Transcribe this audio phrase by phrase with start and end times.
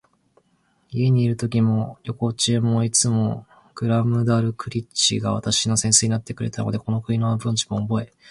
[0.89, 8.11] 家にいるときも、旅行中も、いつもグラムダルクリッチが私の先生になってくれたので、この国の文字もおぼえ、